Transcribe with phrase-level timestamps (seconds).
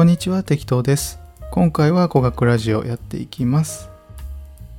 [0.00, 1.18] こんにちは適当です。
[1.50, 3.90] 今回は語学ラジオやっていきます。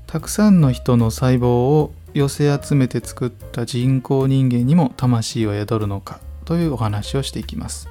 [0.08, 7.88] たくさんの人の細胞を寄せ集めて作った人工人間にも魂は宿るのかというお話をしていきます。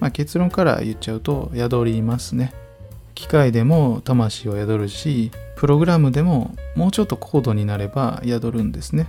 [0.00, 2.52] まあ、結論から言っちゃうと宿りますね。
[3.14, 9.06] 機械でも魂を宿るしプログラムでももうちょっと高度になれば宿るんですね。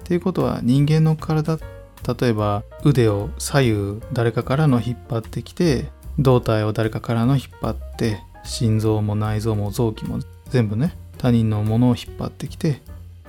[0.00, 12.80] っていうことは人間の体例えば腕を左右誰かからの引っ張ってきて胴体を誰かからの引っ張って心臓も内臓も臓器も全部ね他人のものを引っ張ってきて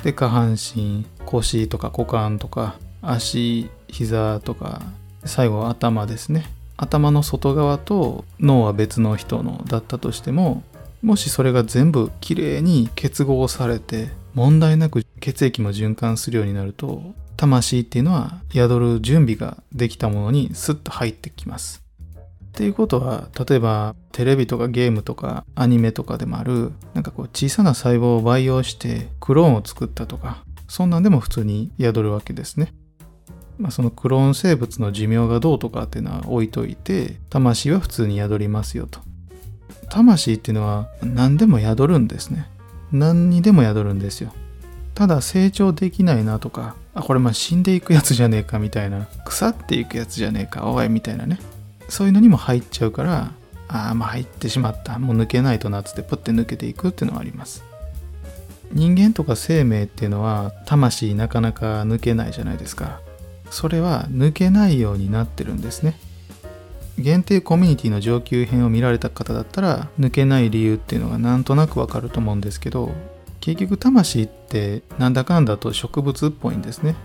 [0.03, 4.81] で下半身腰とか股間とか足膝とか
[5.25, 6.45] 最後は頭ですね
[6.77, 10.63] 頭の外側と脳は別の人のだったとしても
[11.01, 21.88] もしそれが全部きれいに結合されて問題なく血液も循環するようになると魂っていうのは宿る準備ができたものにスッと入ってきます。
[22.49, 32.73] っていうことは例えばテレビとかゲームとかアニメとかでもあるなんかこう小さな細胞を培養してクローンを作ったとかそんなんでも普通に宿るわけですね。
[33.57, 39.01] まあ、そのクローン生物の寿命がどうとかっていうのは置いといて魂は普通に宿りますよと。
[39.89, 42.47] 魂っていうのは何でも宿るんですね。
[42.91, 44.31] 何にでも宿るんですよ。
[44.95, 51.39] ただ成長できないなとか、あ、これまあ死んでいくやつじゃねえかみたいな、腐っていくやつじゃねえか、おいみたいなね。
[51.89, 53.31] そういうのにも入っちゃうから、
[53.67, 54.97] ああ、まあ入ってしまった。
[54.99, 57.63] もう抜けないとなっつってプッて抜けていくっていうのはあります。
[58.71, 63.01] 人間とか生命っていうのは魂なかなか抜けないじゃないですか。
[63.49, 65.99] それは抜けないようになってるんですね。
[66.99, 72.91] 限定コミュニティの上級編を見られた方だったら抜けない理由っていうのがなんとなくわかると思うんですけど
[73.39, 76.95] 結局魂ってなんだかんだと植物っぽいんですね。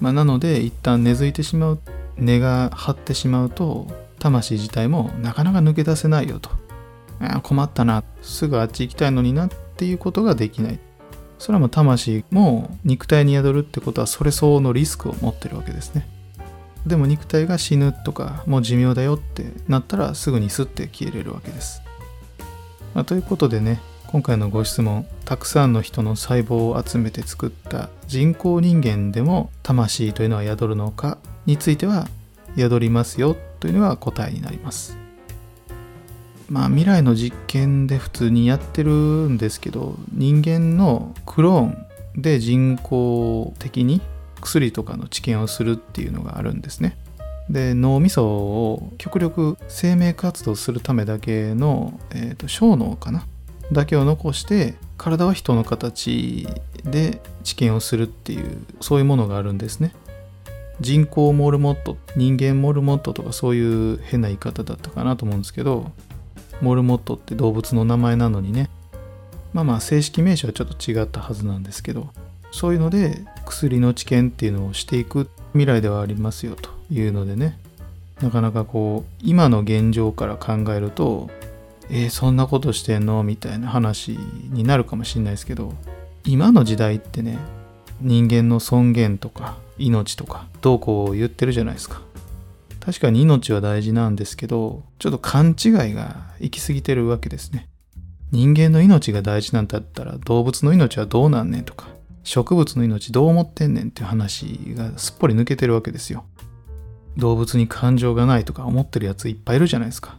[0.00, 1.80] まあ、なので一旦根付いてしまう
[2.16, 3.86] 根が張ってしまうと
[4.24, 6.50] 魂自体もなかなか抜け出せないよと。
[7.20, 10.78] あ困ったなすぐあっち行きたいのになっていうことができない。
[11.38, 16.08] それはもう魂も肉体に宿るってことはそれ相応のリスクを持ってるわけですね。
[16.86, 21.82] でも肉体が死ぬとかもう寿命だよってなったらすぐにスッて消えれるわけです。
[22.94, 32.06] まあ、ということでね今回のご質問たくさんの人の細胞を集めて作った人工人間でも魂というのは宿るのかについては
[32.56, 34.96] 宿りますよというのが答えになります。
[36.48, 41.86] まあ未来の実験で普通にやってるんですけど人間のクローン
[42.20, 44.02] で人工的に
[44.40, 46.96] 薬とかの治験をするっていうのがあるんですね。
[47.48, 53.26] で脳みそを極力生命活動するためだけの、えーと小脳かな？
[53.72, 56.46] だけを残して体は人の形
[56.84, 59.94] で治験をするっていうそういうものがあるんですね。
[60.80, 65.90] 人工モルモット人間モルモットとかそういう変な言い方だったかなと思うんですけど
[66.60, 68.70] モルモットって動物の名前なのにね。
[69.52, 72.08] まあまあ正式名称はちょっと違ったはずなんですけど
[72.50, 77.58] そういうので薬の治験っていうのをしていく未来ではありますよというのでね。
[78.20, 81.30] なかなかこう今の現状から考えると
[81.90, 83.22] えー、そんなことしてんの？
[83.22, 84.12] みたいな話
[84.50, 85.74] になるかもしれないですけど
[86.24, 87.38] 今の時代ってね
[88.04, 92.02] 人間の尊厳とか命とかどうこう言ってるじゃないですか。
[92.78, 97.66] 確かに命は大事なんですけどちょっと勘違いが行き過ぎてるわけですね。
[98.30, 101.88] 人間の命が大事なんだったら動物の命はどうなんねんとか
[102.24, 106.24] 植物の命どう思ってんねんっていう話がすっぽり抜けてるわけですよ。
[107.16, 110.18] 動物に感情がないとか思ってるやついっぱいいるじゃないですか。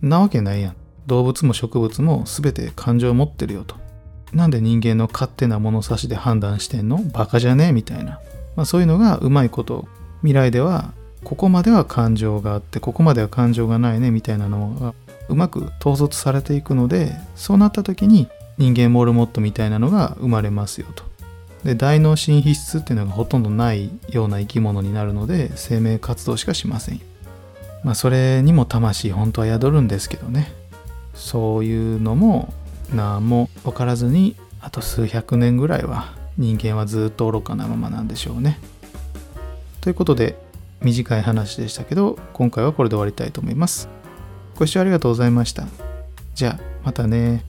[0.00, 0.76] なわけないやん。
[1.06, 3.79] 動物も植物も全て感情を持ってるよと。
[4.32, 6.98] なんで人間の勝手な物差しで判断してんの？
[6.98, 7.68] バカじゃね？
[7.68, 8.20] えみたいな。
[8.56, 9.88] まあ、そういうのがうまいこと、
[10.20, 10.92] 未来では
[11.24, 14.94] ここまでは感情があってここまでは感情がないねみたいなのが
[15.28, 21.04] うまく統率されていくのでそうなった時に人間モルモットみたいなのが生まれますよと。
[21.64, 27.00] で大脳新皮質っていうのがほとんどないような生き物になるので生命活動しかしません。
[27.84, 30.52] まあそれにも魂本当は宿るんですけどね。
[31.14, 32.52] そういうのも
[32.94, 38.58] 何も分からずにあと数百年ぐらいは人間はずっと愚かなままなんでしょうね。
[39.80, 40.38] ということで
[40.82, 43.88] 短い話でしたけど今回はこれで終わりたいと思います。
[44.56, 45.66] ご視聴ありがとうございました。
[46.34, 47.44] じゃあまたね